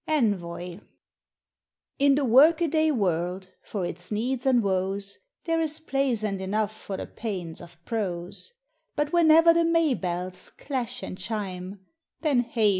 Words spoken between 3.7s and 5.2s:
its needs and \v<